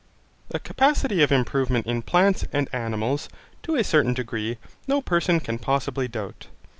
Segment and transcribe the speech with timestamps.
[0.49, 3.29] The capacity of improvement in plants and animals,
[3.61, 6.47] to a certain degree, no person can possibly doubt.